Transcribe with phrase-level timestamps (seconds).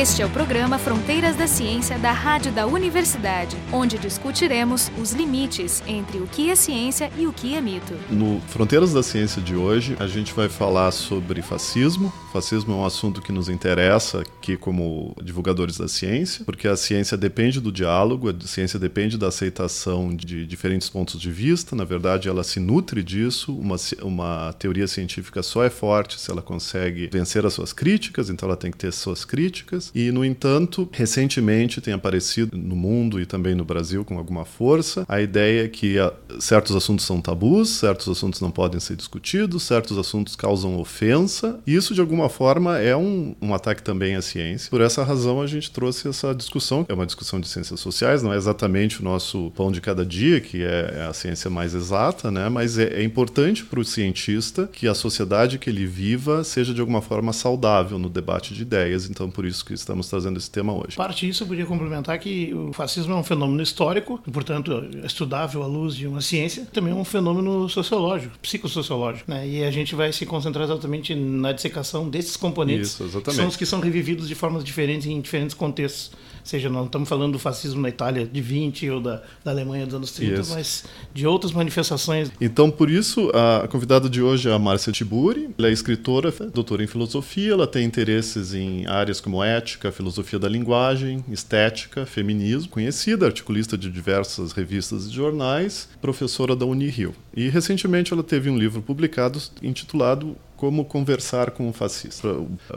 [0.00, 5.82] Este é o programa Fronteiras da Ciência da Rádio da Universidade, onde discutiremos os limites
[5.86, 7.92] entre o que é ciência e o que é mito.
[8.08, 12.10] No Fronteiras da Ciência de hoje, a gente vai falar sobre fascismo.
[12.32, 17.14] Fascismo é um assunto que nos interessa aqui como divulgadores da ciência, porque a ciência
[17.14, 21.76] depende do diálogo, a ciência depende da aceitação de diferentes pontos de vista.
[21.76, 23.54] Na verdade, ela se nutre disso.
[23.54, 28.48] Uma, uma teoria científica só é forte se ela consegue vencer as suas críticas, então
[28.48, 29.89] ela tem que ter suas críticas.
[29.94, 35.04] E, no entanto, recentemente tem aparecido no mundo e também no Brasil com alguma força
[35.08, 39.98] a ideia que a, certos assuntos são tabus, certos assuntos não podem ser discutidos, certos
[39.98, 41.60] assuntos causam ofensa.
[41.66, 44.70] E isso, de alguma forma, é um, um ataque também à ciência.
[44.70, 46.86] Por essa razão, a gente trouxe essa discussão.
[46.88, 50.40] É uma discussão de ciências sociais, não é exatamente o nosso pão de cada dia,
[50.40, 52.48] que é, é a ciência mais exata, né?
[52.48, 56.80] mas é, é importante para o cientista que a sociedade que ele viva seja de
[56.80, 59.08] alguma forma saudável no debate de ideias.
[59.08, 60.96] Então, por isso que estamos trazendo esse tema hoje.
[60.96, 65.62] Parte disso, eu podia complementar que o fascismo é um fenômeno histórico, e, portanto, estudável
[65.62, 69.30] à luz de uma ciência, também é um fenômeno sociológico, psicossociológico.
[69.30, 69.48] Né?
[69.48, 73.56] E a gente vai se concentrar exatamente na dissecação desses componentes, Isso, que são os
[73.56, 76.12] que são revividos de formas diferentes em diferentes contextos
[76.44, 79.94] seja, não estamos falando do fascismo na Itália de 20 ou da, da Alemanha dos
[79.94, 80.54] anos 30, isso.
[80.54, 82.30] mas de outras manifestações.
[82.40, 85.50] Então, por isso, a convidada de hoje é a Márcia Tiburi.
[85.58, 90.48] Ela é escritora, doutora em filosofia, ela tem interesses em áreas como ética, filosofia da
[90.48, 97.14] linguagem, estética, feminismo, conhecida, articulista de diversas revistas e jornais, professora da Unirio.
[97.34, 102.28] E recentemente ela teve um livro publicado intitulado como conversar com o fascista.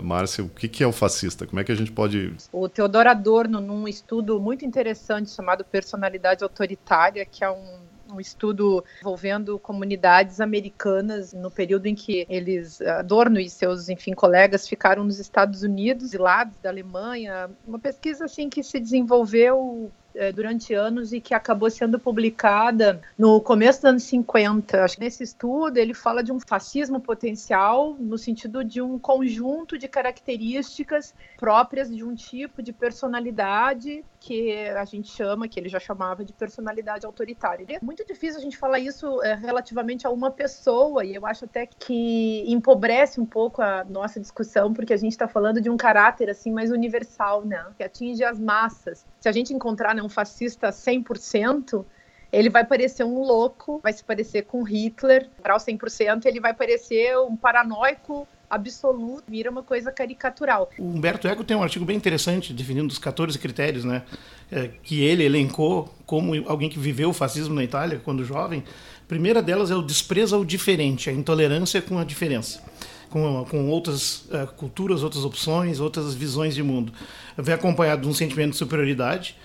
[0.02, 1.46] Márcia, o que é o fascista?
[1.46, 2.34] Como é que a gente pode.
[2.50, 8.84] O Teodoro Adorno, num estudo muito interessante chamado Personalidade Autoritária, que é um um estudo
[9.02, 15.20] envolvendo comunidades americanas no período em que eles, Adorno e seus, enfim, colegas ficaram nos
[15.20, 19.92] Estados Unidos e lá da Alemanha, uma pesquisa assim que se desenvolveu
[20.36, 24.84] durante anos e que acabou sendo publicada no começo dos anos 50.
[24.84, 29.78] Acho que nesse estudo ele fala de um fascismo potencial no sentido de um conjunto
[29.78, 35.82] de características próprias de um tipo de personalidade que a gente chama, que ele já
[35.82, 37.66] chamava de personalidade autoritária.
[37.68, 41.44] É muito difícil a gente falar isso é, relativamente a uma pessoa, e eu acho
[41.44, 45.76] até que empobrece um pouco a nossa discussão, porque a gente está falando de um
[45.76, 47.66] caráter assim mais universal, né?
[47.78, 49.06] Que atinge as massas.
[49.20, 51.84] Se a gente encontrar né, um fascista 100%,
[52.32, 57.18] ele vai parecer um louco, vai se parecer com Hitler, o 100%, ele vai parecer
[57.20, 60.70] um paranoico absoluto, vira uma coisa caricatural.
[60.78, 64.04] O Humberto Eco tem um artigo bem interessante definindo os 14 critérios, né,
[64.52, 68.64] é, que ele elencou como alguém que viveu o fascismo na Itália quando jovem.
[69.04, 72.62] A primeira delas é o desprezo ao diferente, a intolerância com a diferença.
[73.10, 76.92] Com, com outras uh, culturas, outras opções, outras visões de mundo.
[77.38, 79.36] Vem acompanhado de um sentimento de superioridade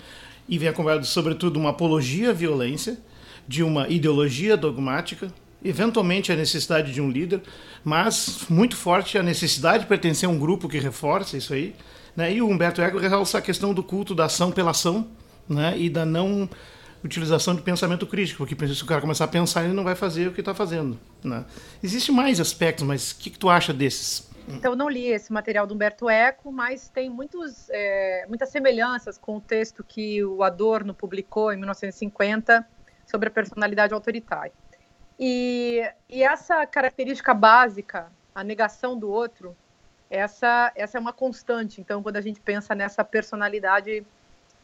[0.47, 2.97] e vem acompanhado, sobretudo, de uma apologia à violência,
[3.47, 5.31] de uma ideologia dogmática,
[5.63, 7.41] eventualmente a necessidade de um líder,
[7.83, 11.75] mas muito forte a necessidade de pertencer a um grupo que reforça isso aí.
[12.15, 12.33] Né?
[12.33, 15.07] E o Humberto Eco realça a questão do culto da ação pela ação
[15.47, 15.77] né?
[15.77, 16.49] e da não
[17.03, 20.27] utilização de pensamento crítico, porque se o cara começar a pensar, ele não vai fazer
[20.27, 20.99] o que está fazendo.
[21.23, 21.45] Né?
[21.81, 24.29] Existem mais aspectos, mas o que, que tu acha desses?
[24.49, 29.17] Então, eu não li esse material do Humberto Eco, mas tem muitos, é, muitas semelhanças
[29.17, 32.67] com o texto que o Adorno publicou em 1950
[33.05, 34.51] sobre a personalidade autoritária.
[35.19, 39.55] E, e essa característica básica, a negação do outro,
[40.09, 41.81] essa, essa é uma constante.
[41.81, 44.05] Então, quando a gente pensa nessa personalidade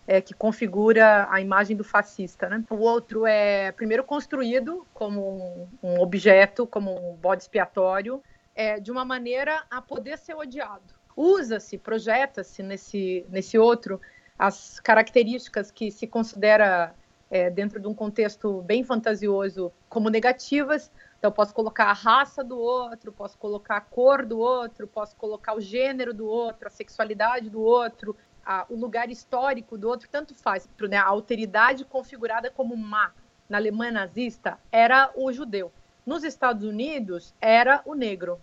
[0.08, 2.48] é, que configura a imagem do fascista.
[2.48, 2.64] Né?
[2.70, 8.22] O outro é, primeiro, construído como um, um objeto, como um bode expiatório,
[8.56, 10.94] é, de uma maneira a poder ser odiado.
[11.16, 14.00] Usa-se, projeta-se nesse, nesse outro
[14.38, 16.94] as características que se considera
[17.36, 20.90] é, dentro de um contexto bem fantasioso como negativas.
[21.20, 25.54] Então, posso colocar a raça do outro, posso colocar a cor do outro, posso colocar
[25.54, 28.16] o gênero do outro, a sexualidade do outro,
[28.46, 30.70] a, o lugar histórico do outro, tanto faz.
[30.90, 30.96] Né?
[30.96, 33.12] A alteridade configurada como má
[33.50, 35.74] na Alemanha nazista era o judeu.
[36.06, 38.40] Nos Estados Unidos, era o negro.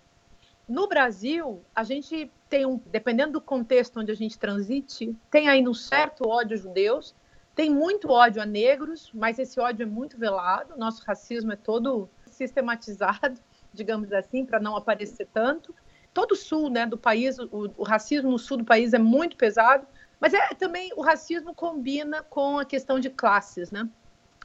[0.69, 5.70] No Brasil, a gente tem um, dependendo do contexto onde a gente transite, tem ainda
[5.70, 7.14] um certo ódio aos judeus,
[7.54, 10.76] tem muito ódio a negros, mas esse ódio é muito velado.
[10.76, 13.38] Nosso racismo é todo sistematizado,
[13.72, 15.75] digamos assim, para não aparecer tanto.
[16.14, 19.37] Todo o sul né, do país, o, o, racismo no sul do país é muito
[19.37, 19.87] pesado,
[20.20, 23.88] mas é também o racismo combina com a questão de classes, né?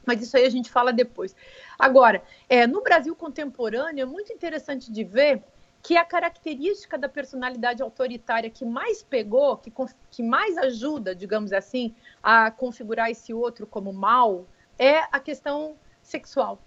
[0.06, 1.36] Mas isso aí a gente fala depois.
[1.78, 5.42] Agora, é, no Brasil contemporâneo é muito interessante de ver
[5.82, 9.72] que a característica da personalidade autoritária que mais pegou, que,
[10.10, 14.46] que mais ajuda, digamos assim, a configurar esse outro como mal,
[14.78, 16.60] é a questão sexual.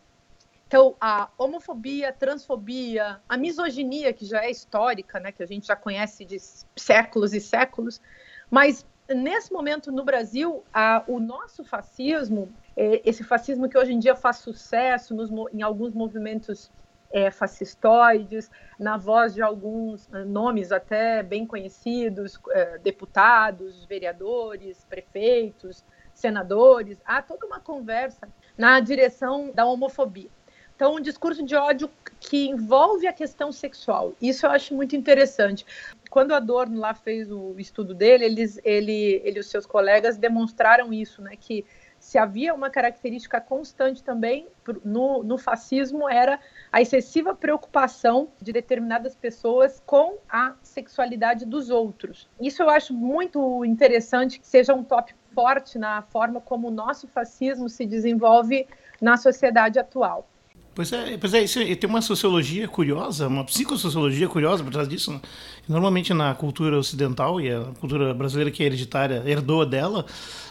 [0.67, 5.67] Então, a homofobia, a transfobia, a misoginia, que já é histórica, né, que a gente
[5.67, 6.37] já conhece de
[6.77, 8.01] séculos e séculos,
[8.49, 13.99] mas nesse momento no Brasil, a, o nosso fascismo, é, esse fascismo que hoje em
[13.99, 16.71] dia faz sucesso nos, em alguns movimentos
[17.11, 18.49] é, fascistoides,
[18.79, 27.21] na voz de alguns é, nomes até bem conhecidos, é, deputados, vereadores, prefeitos, senadores, há
[27.21, 28.27] toda uma conversa
[28.57, 30.29] na direção da homofobia.
[30.75, 34.15] Então, um discurso de ódio que envolve a questão sexual.
[34.19, 35.63] Isso eu acho muito interessante.
[36.09, 40.91] Quando Adorno lá fez o estudo dele, eles, ele, ele e os seus colegas demonstraram
[40.91, 41.35] isso, né?
[41.39, 41.63] Que
[42.11, 44.45] se havia uma característica constante também
[44.83, 52.29] no, no, fascismo era a excessiva preocupação de determinadas pessoas com a sexualidade dos outros.
[52.37, 57.07] Isso eu acho muito interessante que seja um tópico forte na forma como o nosso
[57.07, 58.67] fascismo se desenvolve
[58.99, 60.27] na sociedade atual.
[60.73, 65.11] Pois é, pois é, isso, tem uma sociologia curiosa, uma psicossociologia curiosa por trás disso.
[65.11, 65.19] Né?
[65.67, 70.05] Normalmente na cultura ocidental e a cultura brasileira que é hereditária herdou dela,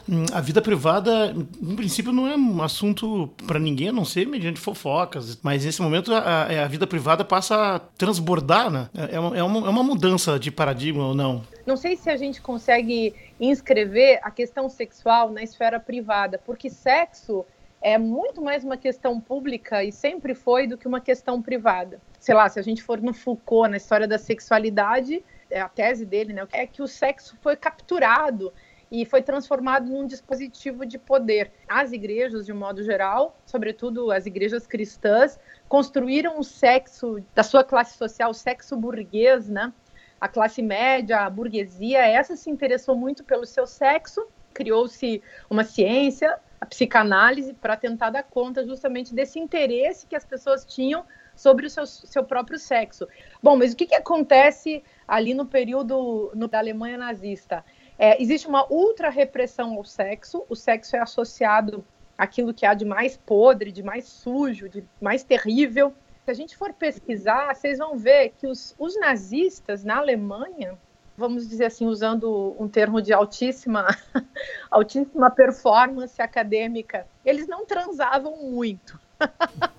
[0.07, 4.27] hum, a vida privada, em princípio, não é um assunto para ninguém, a não ser
[4.27, 5.39] mediante fofocas.
[5.43, 8.91] Mas nesse momento a, a vida privada passa a transbordar, né?
[8.95, 11.43] É, é uma, é uma, é uma mudança de paradigma ou não?
[11.65, 17.47] Não sei se a gente consegue inscrever a questão sexual na esfera privada, porque sexo
[17.81, 22.01] é muito mais uma questão pública e sempre foi do que uma questão privada.
[22.19, 26.05] Sei lá, se a gente for no Foucault, na história da sexualidade, é a tese
[26.05, 28.53] dele, né, é que o sexo foi capturado
[28.91, 31.53] e foi transformado num dispositivo de poder.
[31.69, 35.39] As igrejas, de um modo geral, sobretudo as igrejas cristãs,
[35.69, 39.73] construíram o sexo da sua classe social, o sexo burguês, né?
[40.21, 46.39] A classe média, a burguesia, essa se interessou muito pelo seu sexo, criou-se uma ciência,
[46.61, 51.05] a psicanálise para tentar dar conta justamente desse interesse que as pessoas tinham
[51.35, 53.09] sobre o seu, seu próprio sexo.
[53.43, 57.65] Bom, mas o que, que acontece ali no período no, da Alemanha nazista?
[57.99, 61.85] É, existe uma ultra repressão ao sexo, o sexo é associado
[62.17, 65.95] àquilo que há de mais podre, de mais sujo, de mais terrível.
[66.25, 70.79] Se a gente for pesquisar, vocês vão ver que os, os nazistas na Alemanha
[71.21, 73.87] vamos dizer assim, usando um termo de altíssima,
[74.71, 78.99] altíssima performance acadêmica, eles não transavam muito.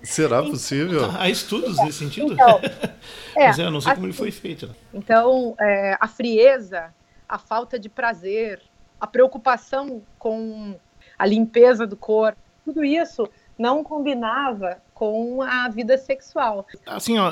[0.04, 1.10] Será então, possível?
[1.18, 2.34] Há estudos nesse sentido?
[2.34, 2.60] Então,
[3.36, 4.68] é, Mas eu não sei assim, como ele foi feito.
[4.68, 4.76] Né?
[4.94, 6.94] Então, é, a frieza,
[7.28, 8.62] a falta de prazer,
[9.00, 10.80] a preocupação com
[11.18, 13.28] a limpeza do corpo, tudo isso
[13.58, 16.68] não combinava com a vida sexual.
[16.86, 17.28] Assim, ó,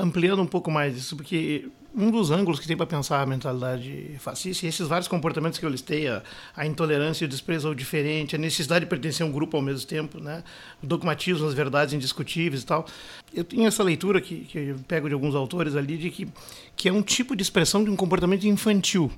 [0.00, 4.16] ampliando um pouco mais isso, porque um dos ângulos que tem para pensar a mentalidade
[4.18, 6.22] fascista e esses vários comportamentos que eu listei, a,
[6.56, 9.62] a, intolerância e o desprezo ao diferente, a necessidade de pertencer a um grupo ao
[9.62, 10.42] mesmo tempo, né?
[10.82, 12.86] o dogmatismo, as verdades indiscutíveis e tal.
[13.34, 16.26] Eu tenho essa leitura que, que eu pego de alguns autores ali de que,
[16.74, 19.12] que é um tipo de expressão de um comportamento infantil.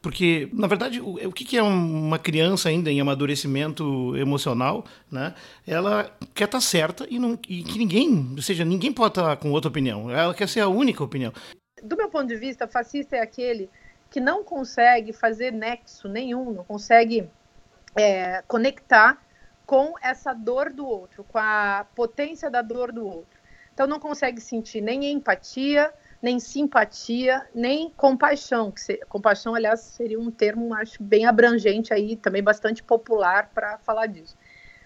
[0.00, 5.34] Porque, na verdade, o, o que é uma criança ainda em amadurecimento emocional, né?
[5.66, 9.24] Ela quer estar tá certa e, não, e que ninguém, ou seja, ninguém pode estar
[9.24, 10.10] tá com outra opinião.
[10.10, 11.32] Ela quer ser a única opinião
[11.82, 13.70] do meu ponto de vista, fascista é aquele
[14.10, 17.30] que não consegue fazer nexo nenhum, não consegue
[17.96, 19.22] é, conectar
[19.64, 23.38] com essa dor do outro, com a potência da dor do outro.
[23.72, 28.70] Então não consegue sentir nem empatia, nem simpatia, nem compaixão.
[28.70, 33.78] Que se, compaixão, aliás, seria um termo, acho, bem abrangente aí, também bastante popular para
[33.78, 34.36] falar disso.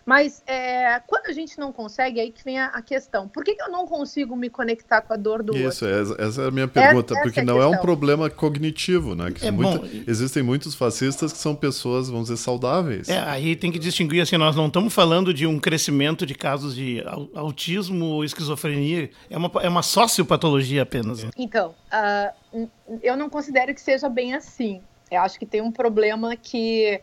[0.05, 3.27] Mas é, quando a gente não consegue, aí que vem a, a questão.
[3.27, 6.03] Por que, que, eu não consigo me conectar com a dor do Isso, outro?
[6.03, 9.15] Isso, essa é a minha pergunta, essa, porque essa é não é, um problema cognitivo,
[9.15, 9.31] né?
[9.31, 13.09] Que é muita, bom, existem muitos fascistas que são pessoas, vamos dizer, saudáveis.
[13.09, 16.75] É, aí tem que distinguir, assim, nós não estamos falando de um crescimento de casos
[16.75, 17.03] de
[17.35, 21.25] autismo ou esquizofrenia, é uma, é uma sociopatologia apenas.
[21.25, 21.31] Né?
[21.37, 22.69] Então, uh,
[23.03, 24.83] eu não considero que seja bem assim.
[25.11, 27.01] Eu acho que tem um problema que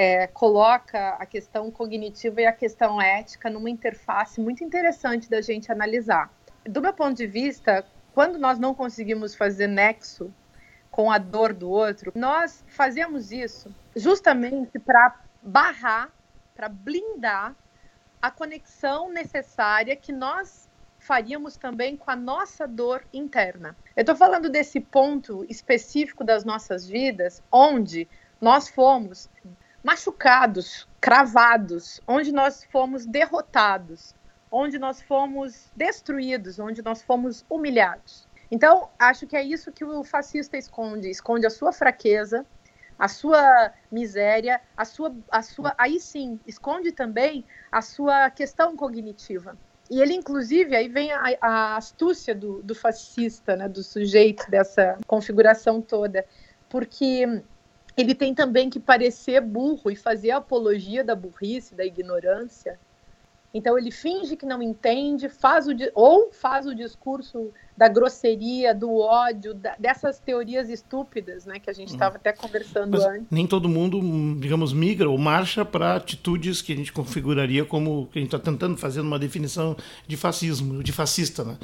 [0.00, 5.72] é, coloca a questão cognitiva e a questão ética numa interface muito interessante da gente
[5.72, 6.32] analisar.
[6.64, 10.32] Do meu ponto de vista, quando nós não conseguimos fazer nexo
[10.88, 16.12] com a dor do outro, nós fazemos isso justamente para barrar,
[16.54, 17.56] para blindar
[18.22, 23.76] a conexão necessária que nós faríamos também com a nossa dor interna.
[23.96, 28.06] Eu estou falando desse ponto específico das nossas vidas, onde
[28.40, 29.28] nós fomos
[29.88, 34.14] machucados, cravados, onde nós fomos derrotados,
[34.52, 38.28] onde nós fomos destruídos, onde nós fomos humilhados.
[38.50, 42.44] Então, acho que é isso que o fascista esconde, esconde a sua fraqueza,
[42.98, 47.42] a sua miséria, a sua, a sua, aí sim, esconde também
[47.72, 49.56] a sua questão cognitiva.
[49.90, 54.98] E ele, inclusive, aí vem a, a astúcia do, do fascista, né, do sujeito dessa
[55.06, 56.26] configuração toda,
[56.68, 57.42] porque
[57.98, 62.78] ele tem também que parecer burro e fazer apologia da burrice, da ignorância.
[63.52, 68.98] Então ele finge que não entende, faz o ou faz o discurso da grosseria, do
[68.98, 72.20] ódio, da, dessas teorias estúpidas, né, que a gente estava uhum.
[72.20, 73.26] até conversando Mas antes.
[73.30, 74.00] Nem todo mundo,
[74.38, 78.38] digamos, migra ou marcha para atitudes que a gente configuraria como que a gente está
[78.38, 79.76] tentando fazer uma definição
[80.06, 81.56] de fascismo, de fascista, né?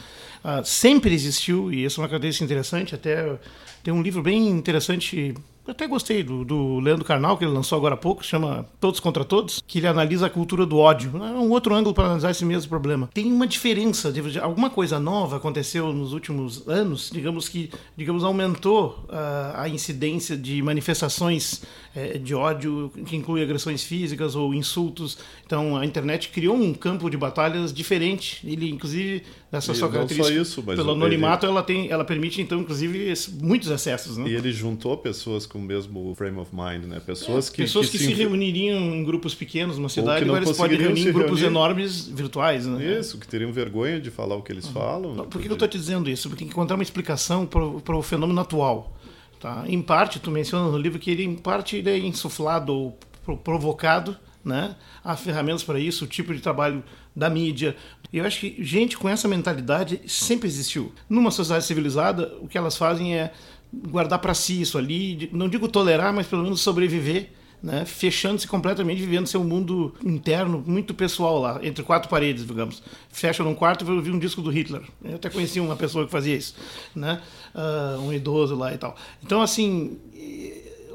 [0.42, 2.94] Ah, sempre existiu e isso é uma característica interessante.
[2.94, 3.38] Até
[3.82, 5.34] tem um livro bem interessante
[5.66, 9.00] eu até gostei do, do Leandro Carnal, que ele lançou agora há pouco, chama Todos
[9.00, 11.12] contra Todos, que ele analisa a cultura do ódio.
[11.16, 13.08] É um outro ângulo para analisar esse mesmo problema.
[13.14, 19.56] Tem uma diferença, alguma coisa nova aconteceu nos últimos anos, digamos que digamos aumentou uh,
[19.56, 21.62] a incidência de manifestações
[21.96, 25.16] uh, de ódio, que inclui agressões físicas ou insultos.
[25.46, 28.46] Então a internet criou um campo de batalhas diferente.
[28.46, 29.22] Ele, inclusive,
[29.54, 30.28] nessa e sua característica.
[30.28, 31.52] Não só isso, mas pelo anonimato, ele...
[31.52, 34.16] ela, tem, ela permite, então, inclusive, muitos acessos.
[34.16, 34.28] Né?
[34.28, 37.00] E ele juntou pessoas com o mesmo frame of mind, né?
[37.00, 40.56] Pessoas que, pessoas que, que se, se, reuniriam em grupos pequenos numa cidade, agora eles
[40.56, 41.46] podem reunir em grupos reunir.
[41.46, 42.98] enormes virtuais, né?
[42.98, 44.72] Isso, que teriam vergonha de falar o que eles uhum.
[44.72, 45.14] falam.
[45.14, 46.28] Por que, que eu estou te dizendo isso?
[46.28, 48.96] Porque tem que encontrar uma explicação para o fenômeno atual.
[49.40, 49.64] Tá?
[49.66, 52.98] Em parte, tu menciona no livro que ele, em parte, ele é insuflado ou
[53.36, 54.76] provocado, né?
[55.02, 56.84] Há ferramentas para isso, o tipo de trabalho
[57.16, 57.76] da mídia.
[58.12, 60.92] Eu acho que gente com essa mentalidade sempre existiu.
[61.08, 63.32] Numa sociedade civilizada, o que elas fazem é
[63.72, 67.30] guardar para si isso ali, não digo tolerar, mas pelo menos sobreviver.
[67.62, 72.82] Né, fechando-se completamente, vivendo seu mundo interno muito pessoal lá, entre quatro paredes, digamos.
[73.08, 74.82] Fecha num quarto e ouvir um disco do Hitler.
[75.02, 76.54] Eu até conheci uma pessoa que fazia isso,
[76.94, 77.22] né?
[77.54, 78.94] Uh, um idoso lá e tal.
[79.22, 79.98] Então, assim,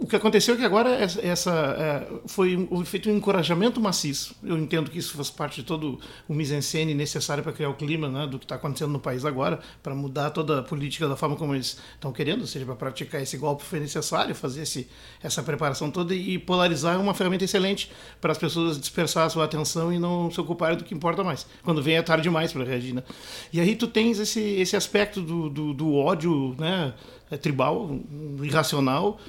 [0.02, 4.34] o que aconteceu é que agora essa, é, foi feito um encorajamento maciço.
[4.42, 8.08] Eu entendo que isso faz parte de todo o mise-en-scène necessário para criar o clima
[8.08, 11.36] né, do que está acontecendo no país agora, para mudar toda a política da forma
[11.36, 14.88] como eles estão querendo, ou seja, para praticar esse golpe foi necessário fazer esse,
[15.22, 17.92] essa preparação toda e polarizar é uma ferramenta excelente
[18.22, 21.46] para as pessoas dispersar a sua atenção e não se ocuparem do que importa mais.
[21.62, 22.94] Quando vem é tarde demais para reagir.
[22.94, 23.04] Né?
[23.52, 26.94] E aí tu tens esse, esse aspecto do, do, do ódio né,
[27.42, 28.00] tribal,
[28.42, 29.20] irracional,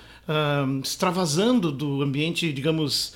[0.83, 3.15] extravasando do ambiente, digamos,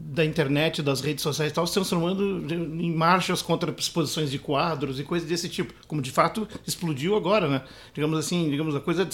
[0.00, 5.00] da internet, das redes sociais e tal, se transformando em marchas contra exposições de quadros
[5.00, 7.62] e coisas desse tipo, como de fato explodiu agora, né?
[7.92, 9.08] Digamos assim, digamos a coisa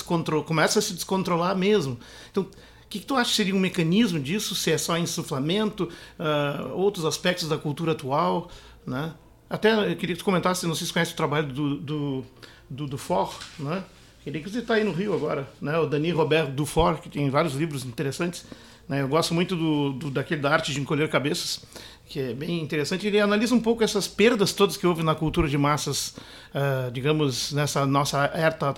[0.47, 1.99] começa a se descontrolar mesmo.
[2.31, 4.55] Então, o que, que, tu acha que seria um mecanismo disso?
[4.55, 5.89] Se é só insuflamento,
[6.19, 8.51] uh, outros aspectos da cultura atual,
[8.87, 9.15] né?
[9.49, 12.25] Até eu queria que tu comentasse, não sei se conhece o trabalho do, do,
[12.69, 13.83] do, do For, né?
[14.27, 15.79] Ele inclusive está aí no Rio agora, né?
[15.79, 18.47] O Dani Roberto Dufour, que tem vários livros interessantes.
[18.89, 19.03] Né?
[19.03, 21.65] Eu gosto muito do, do, daquele da arte de encolher cabeças,
[22.07, 23.07] que é bem interessante.
[23.07, 26.17] Ele analisa um pouco essas perdas todas que houve na cultura de massas,
[26.55, 28.25] uh, digamos, nessa nossa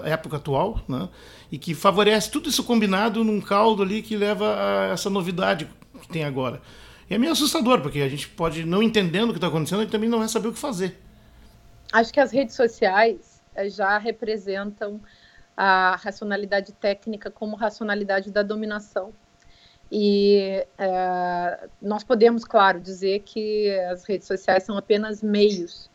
[0.05, 1.09] época atual, né?
[1.50, 5.69] E que favorece tudo isso combinado num caldo ali que leva a essa novidade
[6.00, 6.61] que tem agora.
[7.09, 9.87] E é meio assustador, porque a gente pode, não entendendo o que está acontecendo, e
[9.87, 10.99] também não vai saber o que fazer.
[11.93, 15.00] Acho que as redes sociais eh, já representam
[15.57, 19.13] a racionalidade técnica como racionalidade da dominação.
[19.91, 25.89] E é, nós podemos, claro, dizer que as redes sociais são apenas meios,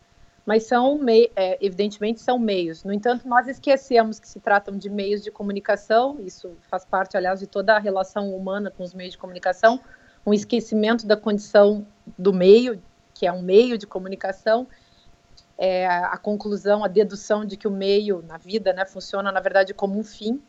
[0.45, 0.99] mas são,
[1.35, 2.83] é, evidentemente, são meios.
[2.83, 7.39] No entanto, nós esquecemos que se tratam de meios de comunicação, isso faz parte, aliás,
[7.39, 9.79] de toda a relação humana com os meios de comunicação,
[10.25, 11.85] um esquecimento da condição
[12.17, 12.81] do meio,
[13.13, 14.67] que é um meio de comunicação,
[15.63, 19.75] é, a conclusão, a dedução de que o meio na vida né, funciona, na verdade,
[19.75, 20.41] como um fim.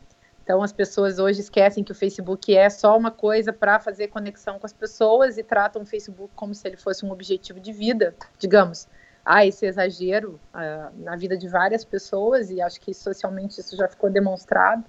[0.42, 4.58] Então, as pessoas hoje esquecem que o Facebook é só uma coisa para fazer conexão
[4.58, 8.14] com as pessoas e tratam o Facebook como se ele fosse um objetivo de vida,
[8.38, 8.88] digamos.
[9.22, 13.86] Há esse exagero uh, na vida de várias pessoas e acho que socialmente isso já
[13.88, 14.82] ficou demonstrado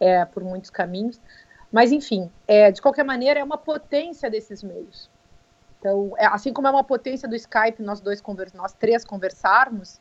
[0.00, 1.20] é, por muitos caminhos.
[1.70, 5.08] Mas, enfim, é, de qualquer maneira, é uma potência desses meios.
[5.82, 8.22] Então, é, assim como é uma potência do Skype, nós dois
[8.54, 10.00] nós três conversarmos,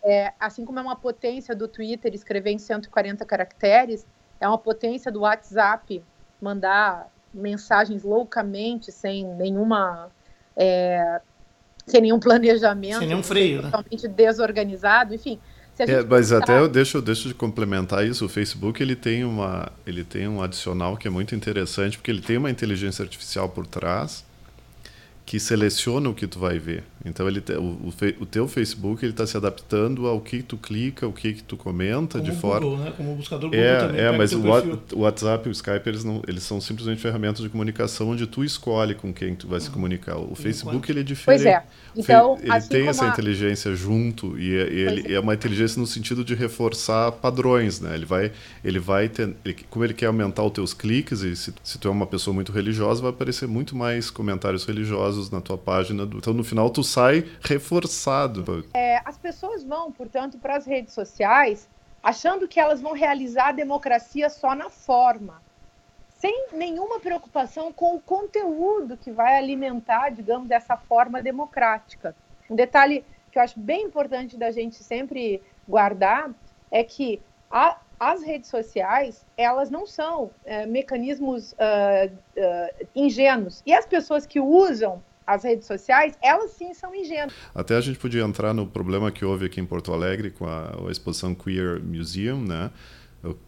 [0.00, 4.06] é, assim como é uma potência do Twitter escrever em 140 caracteres,
[4.38, 6.04] é uma potência do WhatsApp
[6.40, 10.08] mandar mensagens loucamente, sem nenhuma.
[10.56, 11.20] É,
[11.84, 13.00] sem nenhum planejamento.
[13.00, 13.70] Sem nenhum freio, né?
[13.72, 15.40] Totalmente desorganizado, enfim.
[15.80, 16.38] É, mas pensar...
[16.44, 18.24] até eu deixo, deixo de complementar isso.
[18.24, 22.22] O Facebook ele tem, uma, ele tem um adicional que é muito interessante, porque ele
[22.22, 24.27] tem uma inteligência artificial por trás
[25.28, 26.84] que seleciona o que tu vai ver.
[27.04, 31.06] Então ele te, o, o, teu Facebook ele está se adaptando ao que tu clica,
[31.06, 32.60] o que, que tu comenta Como de forma.
[32.60, 32.92] Google, né?
[32.96, 34.00] Como o buscador Google é, também.
[34.00, 38.08] É, mas o, o, WhatsApp o Skype eles não, eles são simplesmente ferramentas de comunicação
[38.08, 40.16] onde tu escolhe com quem tu vai se comunicar.
[40.16, 41.42] O Facebook ele é diferente.
[41.42, 41.62] Pois é.
[41.94, 43.08] Então, ele assim tem essa a...
[43.10, 45.16] inteligência junto e, é, e ele é.
[45.16, 45.20] é.
[45.20, 47.94] uma inteligência no sentido de reforçar padrões, né?
[47.94, 48.32] Ele vai,
[48.64, 51.86] ele vai ter, ele, como ele quer aumentar os teus cliques e se, se tu
[51.86, 56.04] é uma pessoa muito religiosa vai aparecer muito mais comentários religiosos na tua página.
[56.04, 58.64] Então no final tu sai reforçado.
[58.74, 61.68] É, as pessoas vão, portanto, para as redes sociais
[62.02, 65.42] achando que elas vão realizar a democracia só na forma
[66.18, 72.14] sem nenhuma preocupação com o conteúdo que vai alimentar, digamos, dessa forma democrática.
[72.50, 76.30] Um detalhe que eu acho bem importante da gente sempre guardar
[76.70, 77.20] é que
[77.50, 84.26] a, as redes sociais elas não são é, mecanismos uh, uh, ingênuos e as pessoas
[84.26, 87.34] que usam as redes sociais, elas sim são ingênuas.
[87.54, 90.74] Até a gente podia entrar no problema que houve aqui em Porto Alegre com a,
[90.88, 92.70] a exposição Queer Museum, né?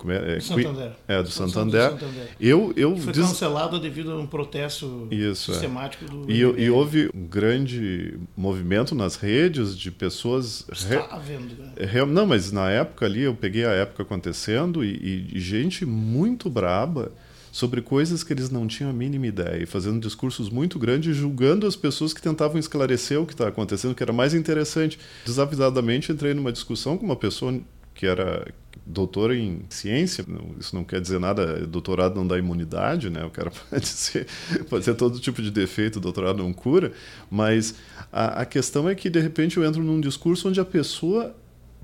[0.08, 0.92] É, do Santander.
[1.06, 1.90] É, do Santander.
[1.90, 2.28] do Santander.
[2.40, 3.26] Eu, eu foi diz...
[3.26, 5.54] cancelado devido a um protesto Isso, é.
[5.54, 6.08] sistemático é.
[6.08, 6.30] do.
[6.30, 10.66] E, e, houve um grande movimento nas redes de pessoas.
[10.70, 12.04] Está havendo, né?
[12.06, 17.12] Não, mas na época ali, eu peguei a época acontecendo e, e gente muito braba
[17.52, 21.66] sobre coisas que eles não tinham a mínima ideia, e fazendo discursos muito grandes, julgando
[21.66, 24.98] as pessoas que tentavam esclarecer o que estava acontecendo, que era mais interessante.
[25.24, 27.58] Desavisadamente entrei numa discussão com uma pessoa
[27.94, 28.46] que era
[28.90, 30.24] doutor em ciência,
[30.58, 33.24] isso não quer dizer nada, doutorado não dá imunidade, né?
[33.24, 34.26] O cara pode ser,
[34.68, 36.92] pode ser todo tipo de defeito, doutorado não cura,
[37.30, 37.74] mas
[38.12, 41.34] a, a questão é que de repente eu entro num discurso onde a pessoa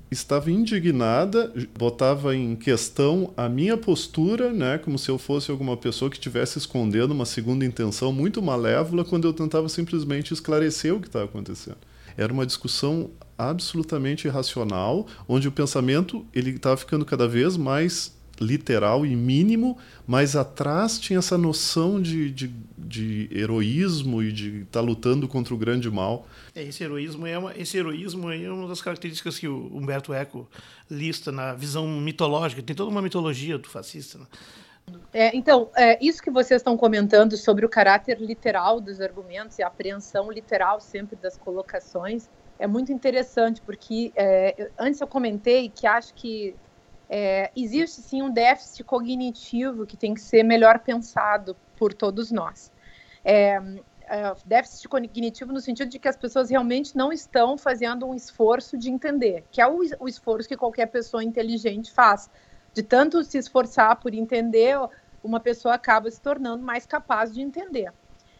[0.09, 6.09] estava indignada, botava em questão a minha postura, né, como se eu fosse alguma pessoa
[6.09, 11.07] que estivesse escondendo uma segunda intenção muito malévola, quando eu tentava simplesmente esclarecer o que
[11.07, 11.77] estava acontecendo.
[12.15, 19.05] Era uma discussão absolutamente irracional, onde o pensamento ele estava ficando cada vez mais literal
[19.05, 24.81] e mínimo, mas atrás tinha essa noção de, de, de heroísmo e de estar tá
[24.81, 26.27] lutando contra o grande mal.
[26.55, 30.47] É, esse heroísmo é uma, esse heroísmo é uma das características que o Humberto Eco
[30.89, 32.61] lista na visão mitológica.
[32.61, 34.19] Tem toda uma mitologia do fascista.
[34.19, 34.25] Né?
[35.13, 39.63] É, então, é, isso que vocês estão comentando sobre o caráter literal dos argumentos e
[39.63, 45.85] a apreensão literal sempre das colocações, é muito interessante, porque é, antes eu comentei que
[45.85, 46.55] acho que
[47.09, 52.71] é, existe sim um déficit cognitivo que tem que ser melhor pensado por todos nós.
[53.23, 53.61] É,
[54.09, 58.77] é, déficit cognitivo no sentido de que as pessoas realmente não estão fazendo um esforço
[58.77, 62.29] de entender, que é o, o esforço que qualquer pessoa inteligente faz.
[62.73, 64.77] De tanto se esforçar por entender,
[65.23, 67.91] uma pessoa acaba se tornando mais capaz de entender.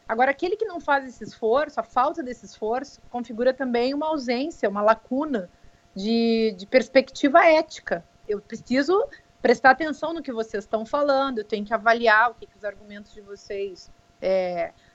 [0.08, 4.70] Agora, aquele que não faz esse esforço, a falta desse esforço, configura também uma ausência,
[4.70, 5.50] uma lacuna
[5.93, 8.06] de, de perspectiva ética.
[8.28, 9.06] Eu preciso
[9.41, 12.63] prestar atenção no que vocês estão falando, eu tenho que avaliar o que, que os
[12.63, 13.91] argumentos de vocês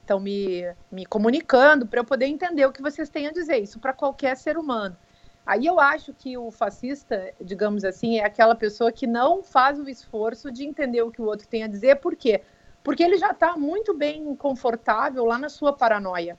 [0.01, 3.59] estão é, me, me comunicando para eu poder entender o que vocês têm a dizer.
[3.59, 4.97] Isso para qualquer ser humano.
[5.45, 9.89] Aí eu acho que o fascista, digamos assim, é aquela pessoa que não faz o
[9.89, 12.43] esforço de entender o que o outro tem a dizer, por quê?
[12.83, 16.37] Porque ele já está muito bem confortável lá na sua paranoia.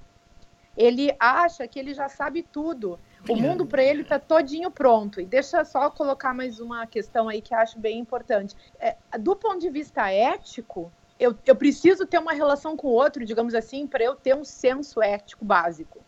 [0.76, 3.00] Ele acha que ele já sabe tudo.
[3.30, 5.22] O mundo para ele está todinho pronto.
[5.22, 8.56] E deixa só colocar mais uma questão aí que acho bem importante.
[8.80, 13.24] É, do ponto de vista ético, eu, eu preciso ter uma relação com o outro,
[13.24, 16.00] digamos assim, para eu ter um senso ético básico.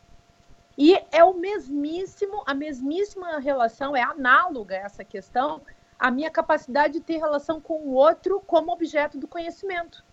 [0.77, 5.61] E é o mesmíssimo, a mesmíssima relação, é análoga essa questão,
[5.97, 10.03] a minha capacidade de ter relação com o outro como objeto do conhecimento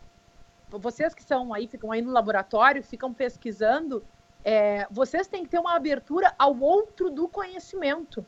[0.79, 4.03] vocês que são aí, ficam aí no laboratório, ficam pesquisando,
[4.45, 8.25] é, vocês têm que ter uma abertura ao outro do conhecimento.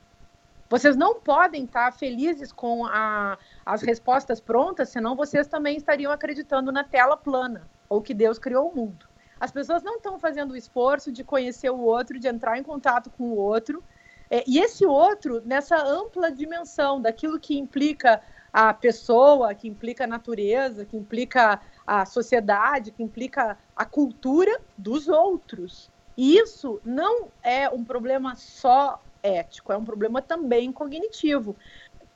[0.68, 6.72] Vocês não podem estar felizes com a, as respostas prontas, senão vocês também estariam acreditando
[6.72, 9.06] na tela plana, ou que Deus criou o mundo.
[9.38, 13.10] As pessoas não estão fazendo o esforço de conhecer o outro, de entrar em contato
[13.10, 13.82] com o outro,
[14.30, 20.06] é, e esse outro, nessa ampla dimensão daquilo que implica a pessoa, que implica a
[20.06, 25.90] natureza, que implica a sociedade, que implica a cultura dos outros.
[26.16, 31.56] E isso não é um problema só ético, é um problema também cognitivo.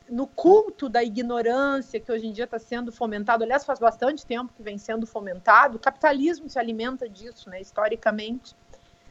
[0.09, 4.53] No culto da ignorância que hoje em dia está sendo fomentado, aliás, faz bastante tempo
[4.57, 8.55] que vem sendo fomentado, o capitalismo se alimenta disso, né, historicamente.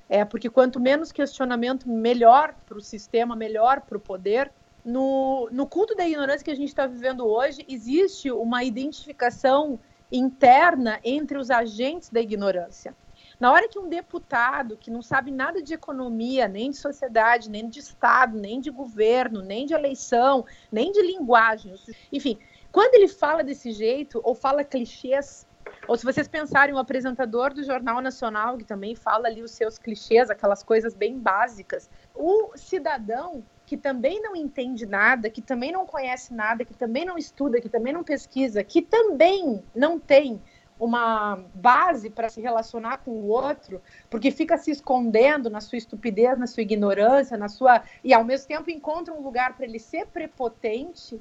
[0.10, 4.50] É, porque quanto menos questionamento, melhor para o sistema, melhor para o poder.
[4.84, 9.78] No, no culto da ignorância que a gente está vivendo hoje, existe uma identificação
[10.12, 12.96] interna entre os agentes da ignorância.
[13.40, 17.70] Na hora que um deputado que não sabe nada de economia, nem de sociedade, nem
[17.70, 21.76] de Estado, nem de governo, nem de eleição, nem de linguagem,
[22.12, 22.40] enfim,
[22.72, 25.48] quando ele fala desse jeito ou fala clichês,
[25.88, 29.78] ou se vocês pensarem o apresentador do Jornal Nacional, que também fala ali os seus
[29.78, 35.86] clichês, aquelas coisas bem básicas, o cidadão que também não entende nada, que também não
[35.86, 40.42] conhece nada, que também não estuda, que também não pesquisa, que também não tem
[40.80, 46.40] uma base para se relacionar com o outro, porque fica se escondendo na sua estupidez,
[46.40, 50.08] na sua ignorância, na sua e ao mesmo tempo encontra um lugar para ele ser
[50.08, 51.20] prepotente,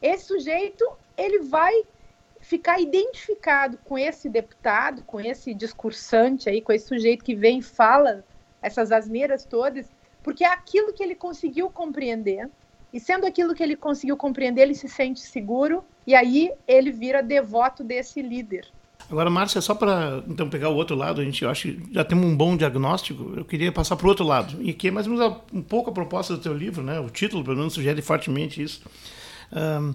[0.00, 1.84] esse sujeito ele vai
[2.40, 7.62] ficar identificado com esse deputado, com esse discursante aí, com esse sujeito que vem e
[7.62, 8.24] fala
[8.62, 12.48] essas asneiras todas, porque é aquilo que ele conseguiu compreender.
[12.92, 17.22] E sendo aquilo que ele conseguiu compreender, ele se sente seguro e aí ele vira
[17.22, 18.66] devoto desse líder.
[19.10, 22.24] Agora, Márcia, só para então pegar o outro lado, a gente acho que já temos
[22.24, 23.34] um bom diagnóstico.
[23.36, 25.90] Eu queria passar para o outro lado, e que é mais ou menos um pouco
[25.90, 27.00] a proposta do teu livro, né?
[27.00, 28.82] O título, pelo menos, sugere fortemente isso.
[29.52, 29.94] Um,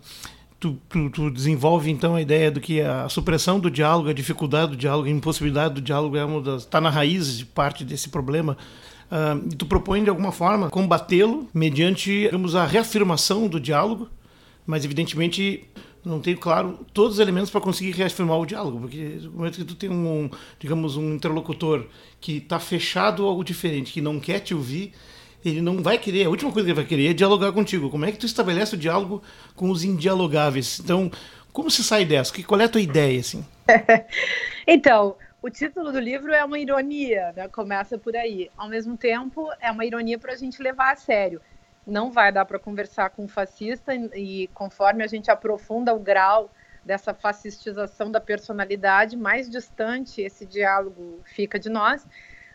[0.59, 4.71] tu, tu, tu, desenvolve então a ideia do que a supressão do diálogo, a dificuldade
[4.71, 8.09] do diálogo, a impossibilidade do diálogo é uma das está na raiz de parte desse
[8.09, 8.57] problema.
[9.09, 14.09] Uh, e tu propõe de alguma forma combatê-lo mediante, digamos, a reafirmação do diálogo,
[14.65, 15.65] mas evidentemente
[16.03, 19.65] não tenho claro todos os elementos para conseguir reafirmar o diálogo, porque no momento que
[19.65, 21.85] tu tem um, digamos, um interlocutor
[22.19, 24.93] que está fechado a algo diferente, que não quer te ouvir,
[25.43, 27.89] ele não vai querer, a última coisa que ele vai querer é dialogar contigo.
[27.89, 29.21] Como é que tu estabelece o diálogo
[29.55, 30.79] com os indialogáveis?
[30.79, 31.11] Então,
[31.53, 32.33] como se sai dessa?
[32.43, 33.45] Qual é a tua ideia, assim?
[34.67, 37.47] então, o título do livro é uma ironia, né?
[37.47, 38.49] começa por aí.
[38.57, 41.41] Ao mesmo tempo, é uma ironia para a gente levar a sério
[41.87, 46.51] não vai dar para conversar com um fascista e conforme a gente aprofunda o grau
[46.83, 52.05] dessa fascistização da personalidade, mais distante esse diálogo fica de nós.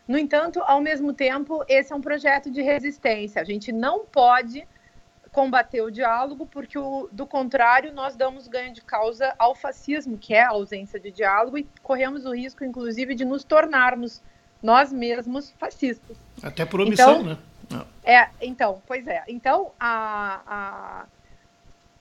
[0.07, 3.41] No entanto, ao mesmo tempo, esse é um projeto de resistência.
[3.41, 4.67] A gente não pode
[5.33, 10.35] combater o diálogo, porque, o, do contrário, nós damos ganho de causa ao fascismo, que
[10.35, 14.23] é a ausência de diálogo, e corremos o risco, inclusive, de nos tornarmos
[14.63, 16.17] nós mesmos fascistas.
[16.43, 17.39] Até por omissão, então, né?
[18.05, 19.25] É, então, pois é.
[19.27, 21.07] Então, a, a,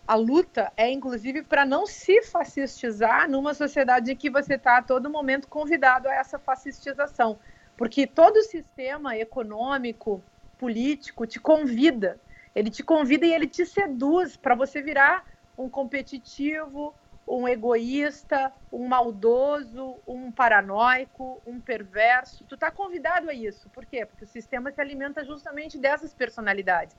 [0.06, 4.82] a luta é, inclusive, para não se fascistizar numa sociedade em que você está a
[4.82, 7.40] todo momento convidado a essa fascistização.
[7.78, 10.22] Porque todo o sistema econômico,
[10.60, 12.20] político, te convida.
[12.56, 15.26] Ele te convida e ele te seduz para você virar
[15.58, 16.94] um competitivo,
[17.28, 22.44] um egoísta, um maldoso, um paranoico, um perverso.
[22.46, 23.70] Tu está convidado a isso.
[23.70, 24.06] Por quê?
[24.06, 26.96] Porque o sistema se alimenta justamente dessas personalidades.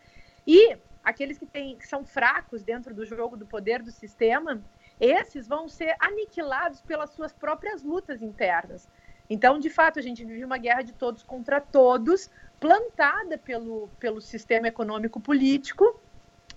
[0.47, 4.63] E aqueles que, têm, que são fracos dentro do jogo do poder do sistema,
[5.01, 8.89] esses vão ser aniquilados pelas suas próprias lutas internas.
[9.33, 12.29] Então, de fato, a gente vive uma guerra de todos contra todos,
[12.61, 15.99] plantada pelo, pelo sistema econômico político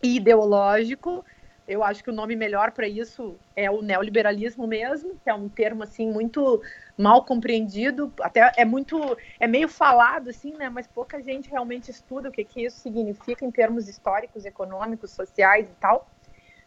[0.04, 1.24] e ideológico.
[1.66, 5.48] Eu acho que o nome melhor para isso é o neoliberalismo mesmo, que é um
[5.48, 6.62] termo assim muito
[6.98, 12.28] mal compreendido, até é muito é meio falado assim, né, mas pouca gente realmente estuda
[12.28, 16.06] o que que isso significa em termos históricos, econômicos, sociais e tal.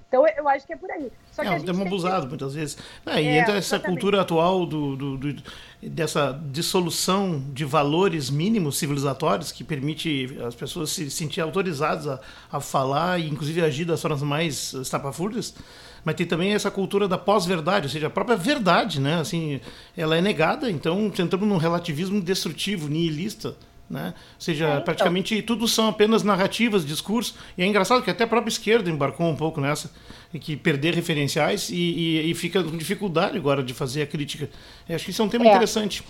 [0.08, 1.12] Então eu acho que é por aí.
[1.30, 2.28] Só é um termo abusado que...
[2.28, 2.78] muitas vezes.
[3.04, 5.42] É, e é, entra essa cultura atual do, do, do,
[5.82, 12.58] dessa dissolução de valores mínimos civilizatórios que permite as pessoas se sentir autorizadas a, a
[12.58, 15.54] falar e inclusive agir das formas mais estapafúrdias.
[16.02, 19.20] Mas tem também essa cultura da pós-verdade, ou seja, a própria verdade, né?
[19.20, 19.60] Assim,
[19.94, 23.54] ela é negada, então entramos num relativismo destrutivo, nihilista
[23.88, 24.14] né?
[24.16, 24.83] Ou seja, é, então.
[24.83, 27.35] praticamente tudo são apenas narrativas, discursos.
[27.57, 29.90] E é engraçado que até a própria esquerda embarcou um pouco nessa,
[30.40, 34.48] que perder referenciais e, e, e fica com dificuldade agora de fazer a crítica.
[34.88, 35.48] Eu acho que isso é um tema é.
[35.48, 36.05] interessante.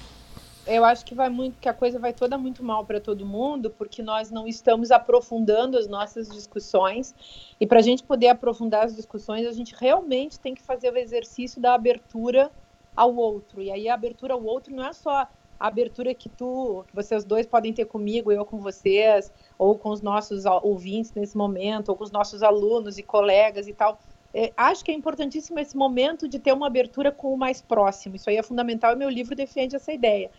[0.66, 3.70] Eu acho que vai muito, que a coisa vai toda muito mal para todo mundo,
[3.70, 7.14] porque nós não estamos aprofundando as nossas discussões.
[7.58, 10.98] E para a gente poder aprofundar as discussões, a gente realmente tem que fazer o
[10.98, 12.50] exercício da abertura
[12.94, 13.62] ao outro.
[13.62, 15.26] E aí a abertura ao outro não é só
[15.58, 19.90] a abertura que tu, que vocês dois podem ter comigo, eu com vocês, ou com
[19.90, 23.98] os nossos ouvintes nesse momento, ou com os nossos alunos e colegas e tal.
[24.32, 28.16] É, acho que é importantíssimo esse momento de ter uma abertura com o mais próximo.
[28.16, 30.30] Isso aí é fundamental e meu livro defende essa ideia.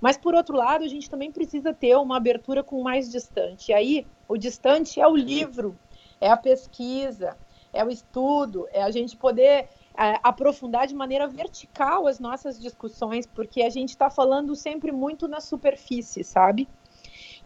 [0.00, 3.70] Mas, por outro lado, a gente também precisa ter uma abertura com o mais distante.
[3.70, 5.76] E aí, o distante é o livro,
[6.20, 7.36] é a pesquisa,
[7.78, 13.24] é o estudo, é a gente poder é, aprofundar de maneira vertical as nossas discussões,
[13.24, 16.68] porque a gente está falando sempre muito na superfície, sabe?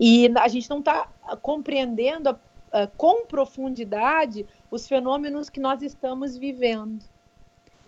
[0.00, 1.06] E a gente não está
[1.42, 2.38] compreendendo a,
[2.72, 7.04] a, com profundidade os fenômenos que nós estamos vivendo.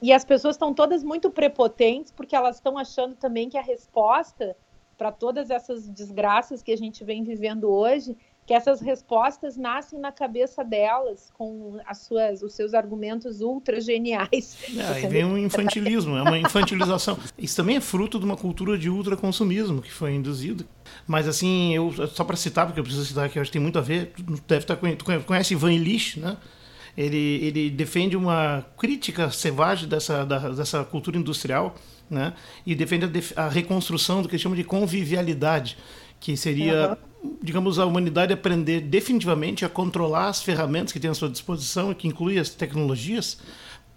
[0.02, 4.54] e as pessoas estão todas muito prepotentes porque elas estão achando também que a resposta
[4.98, 8.14] para todas essas desgraças que a gente vem vivendo hoje
[8.46, 14.58] que essas respostas nascem na cabeça delas com as suas, os seus argumentos ultra geniais.
[14.76, 17.18] É, aí vem um infantilismo, é uma infantilização.
[17.38, 20.66] Isso também é fruto de uma cultura de ultraconsumismo que foi induzido.
[21.06, 23.62] Mas assim, eu só para citar, porque eu preciso citar que eu acho que tem
[23.62, 26.36] muito a ver, tu deve estar tu conhece Ivan Illich, né?
[26.96, 31.74] Ele, ele defende uma crítica selvagem dessa, da, dessa cultura industrial,
[32.10, 32.34] né?
[32.64, 35.76] E defende a, a reconstrução do que chama de convivialidade,
[36.20, 41.14] que seria uhum digamos, a humanidade aprender definitivamente a controlar as ferramentas que tem à
[41.14, 43.38] sua disposição, que inclui as tecnologias,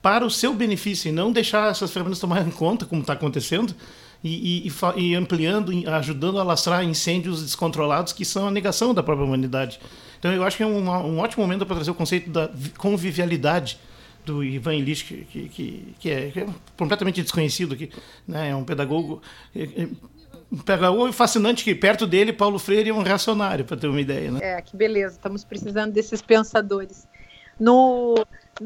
[0.01, 3.75] para o seu benefício, e não deixar essas ferramentas tomarem conta, como está acontecendo,
[4.23, 9.25] e, e, e, ampliando, ajudando a lastrar incêndios descontrolados que são a negação da própria
[9.25, 9.79] humanidade.
[10.19, 13.77] Então, eu acho que é um, um ótimo momento para trazer o conceito da convivialidade
[14.25, 17.89] do Ivan Illich, que, que, que, é, que, é, completamente desconhecido aqui,
[18.27, 18.49] né?
[18.49, 19.21] é um pedagogo
[20.49, 24.39] o fascinante que perto dele Paulo Freire é um reacionário, para ter uma ideia, né?
[24.41, 27.07] É, que beleza, estamos precisando desses pensadores.
[27.59, 28.15] No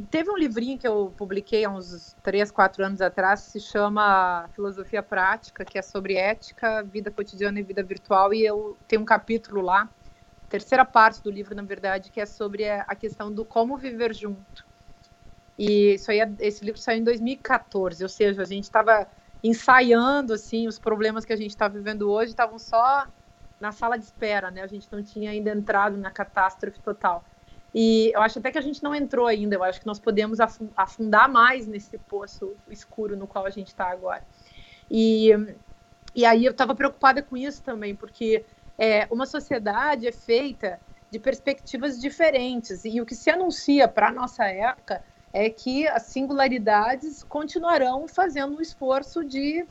[0.10, 5.02] teve um livrinho que eu publiquei há uns três, quatro anos atrás, se chama Filosofia
[5.02, 9.62] Prática, que é sobre ética, vida cotidiana e vida virtual, e eu tenho um capítulo
[9.62, 9.90] lá,
[10.50, 14.66] terceira parte do livro, na verdade, que é sobre a questão do como viver junto.
[15.58, 19.08] E isso aí, é, esse livro saiu em 2014, ou seja, a gente estava
[19.44, 23.08] ensaiando assim os problemas que a gente está vivendo hoje estavam só
[23.60, 24.62] na sala de espera, né?
[24.62, 27.24] A gente não tinha ainda entrado na catástrofe total.
[27.74, 29.56] E eu acho até que a gente não entrou ainda.
[29.56, 30.40] Eu acho que nós podemos
[30.76, 34.24] afundar mais nesse poço escuro no qual a gente está agora.
[34.90, 35.30] E,
[36.14, 38.44] e aí eu estava preocupada com isso também, porque
[38.78, 44.12] é, uma sociedade é feita de perspectivas diferentes e o que se anuncia para a
[44.12, 49.66] nossa época é que as singularidades continuarão fazendo um esforço de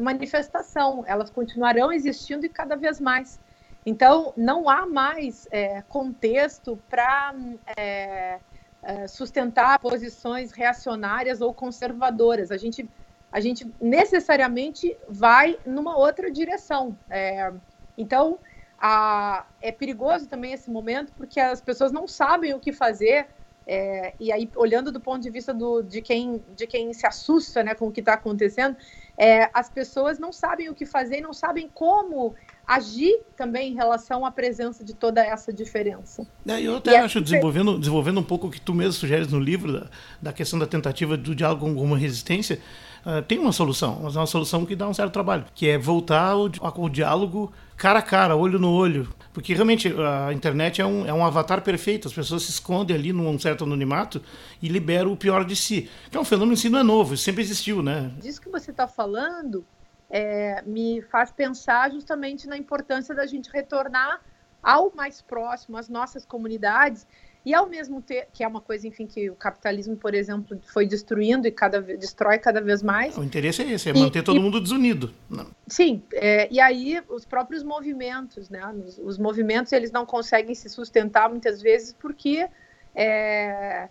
[0.00, 3.38] manifestação, elas continuarão existindo e cada vez mais.
[3.84, 7.34] Então, não há mais é, contexto para
[7.76, 8.38] é,
[8.82, 12.50] é, sustentar posições reacionárias ou conservadoras.
[12.50, 12.88] A gente,
[13.30, 16.96] a gente necessariamente vai numa outra direção.
[17.10, 17.52] É,
[17.98, 18.38] então,
[18.78, 23.26] a, é perigoso também esse momento, porque as pessoas não sabem o que fazer
[23.66, 27.62] é, e aí, olhando do ponto de vista do, de, quem, de quem se assusta
[27.62, 28.76] né, com o que está acontecendo,
[29.16, 32.34] é, as pessoas não sabem o que fazer não sabem como
[32.66, 36.26] agir também em relação à presença de toda essa diferença.
[36.46, 37.20] É, eu até e acho, é...
[37.20, 39.86] desenvolvendo, desenvolvendo um pouco o que tu mesmo sugeres no livro, da,
[40.20, 42.60] da questão da tentativa do diálogo com uma resistência,
[43.04, 45.76] uh, tem uma solução, mas é uma solução que dá um certo trabalho, que é
[45.76, 49.12] voltar ao, ao diálogo cara a cara, olho no olho.
[49.32, 49.92] Porque realmente
[50.26, 53.64] a internet é um, é um avatar perfeito, as pessoas se escondem ali num certo
[53.64, 54.22] anonimato
[54.62, 55.90] e liberam o pior de si.
[56.10, 58.12] Que é um fenômeno em si não é novo, sempre existiu, né?
[58.20, 59.64] Disso que você está falando
[60.12, 64.20] é, me faz pensar justamente na importância da gente retornar
[64.62, 67.06] ao mais próximo, às nossas comunidades,
[67.44, 70.86] e ao mesmo tempo, que é uma coisa, enfim, que o capitalismo, por exemplo, foi
[70.86, 73.18] destruindo e cada destrói cada vez mais.
[73.18, 75.12] O interesse é esse, é manter e, todo e, mundo desunido.
[75.28, 75.48] Não.
[75.66, 78.64] Sim, é, e aí os próprios movimentos, né?
[78.86, 82.48] Os, os, movimentos eles não conseguem se sustentar muitas vezes porque
[82.94, 83.88] é,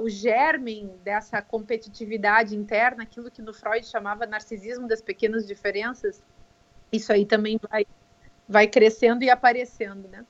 [0.00, 6.22] o germen dessa competitividade interna, aquilo que no Freud chamava narcisismo das pequenas diferenças,
[6.92, 7.86] isso aí também vai,
[8.48, 10.24] vai crescendo e aparecendo, né?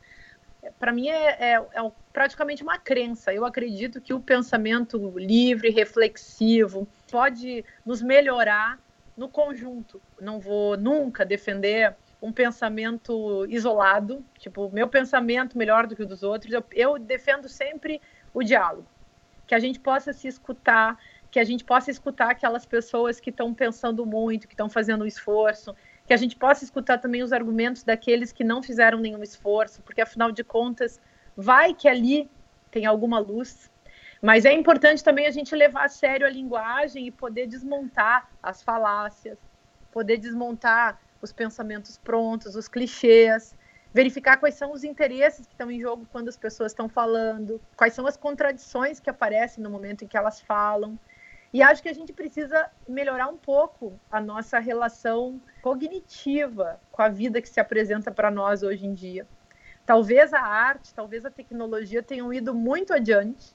[0.78, 3.32] para mim é, é, é, praticamente uma crença.
[3.32, 8.78] Eu acredito que o pensamento livre, reflexivo, pode nos melhorar
[9.16, 10.00] no conjunto.
[10.20, 16.22] Não vou nunca defender um pensamento isolado, tipo, meu pensamento melhor do que o dos
[16.22, 16.52] outros.
[16.52, 18.00] Eu, eu defendo sempre
[18.34, 18.86] o diálogo,
[19.50, 20.96] que a gente possa se escutar,
[21.28, 25.06] que a gente possa escutar aquelas pessoas que estão pensando muito, que estão fazendo um
[25.08, 25.74] esforço,
[26.06, 30.00] que a gente possa escutar também os argumentos daqueles que não fizeram nenhum esforço, porque
[30.00, 31.00] afinal de contas,
[31.36, 32.30] vai que ali
[32.70, 33.68] tem alguma luz.
[34.22, 38.62] Mas é importante também a gente levar a sério a linguagem e poder desmontar as
[38.62, 39.36] falácias,
[39.90, 43.56] poder desmontar os pensamentos prontos, os clichês,
[43.92, 47.92] verificar quais são os interesses que estão em jogo quando as pessoas estão falando, quais
[47.92, 50.98] são as contradições que aparecem no momento em que elas falam.
[51.52, 57.08] E acho que a gente precisa melhorar um pouco a nossa relação cognitiva com a
[57.08, 59.26] vida que se apresenta para nós hoje em dia.
[59.84, 63.52] Talvez a arte, talvez a tecnologia tenham ido muito adiante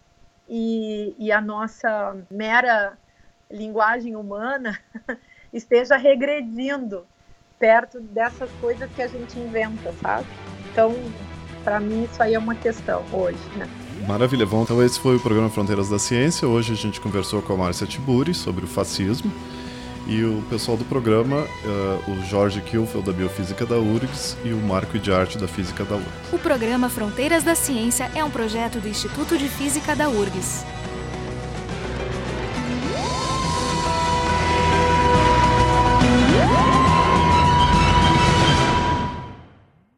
[0.49, 2.97] e, e a nossa mera
[3.49, 4.77] linguagem humana
[5.53, 7.07] esteja regredindo
[7.65, 10.27] perto dessas coisas que a gente inventa, sabe?
[10.71, 10.95] Então,
[11.63, 13.67] para mim, isso aí é uma questão hoje, né?
[14.07, 16.47] Maravilha, bom, então esse foi o programa Fronteiras da Ciência.
[16.47, 19.31] Hoje a gente conversou com a Márcia Tiburi sobre o fascismo
[20.05, 24.57] e o pessoal do programa, uh, o Jorge Kilfeld da Biofísica da URGS e o
[24.57, 26.33] Marco de Arte da Física da URGS.
[26.33, 30.63] O programa Fronteiras da Ciência é um projeto do Instituto de Física da URGS.